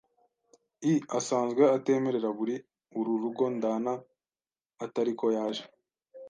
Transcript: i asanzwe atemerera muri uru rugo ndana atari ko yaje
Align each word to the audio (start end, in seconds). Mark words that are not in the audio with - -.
i 0.91 0.93
asanzwe 1.17 1.63
atemerera 1.75 2.29
muri 2.39 2.55
uru 2.99 3.11
rugo 3.21 3.43
ndana 3.57 3.93
atari 4.85 5.11
ko 5.19 5.25
yaje 5.35 5.63